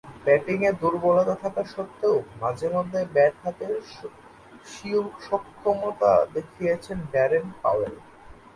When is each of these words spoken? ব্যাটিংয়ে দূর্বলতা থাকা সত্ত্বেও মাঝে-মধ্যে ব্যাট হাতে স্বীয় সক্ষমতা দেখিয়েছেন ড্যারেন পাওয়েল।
ব্যাটিংয়ে 0.25 0.71
দূর্বলতা 0.81 1.35
থাকা 1.35 1.61
সত্ত্বেও 1.65 2.15
মাঝে-মধ্যে 2.41 2.99
ব্যাট 3.13 3.33
হাতে 3.43 3.65
স্বীয় 4.65 5.01
সক্ষমতা 5.27 6.11
দেখিয়েছেন 6.33 6.97
ড্যারেন 7.11 7.45
পাওয়েল। 7.61 7.93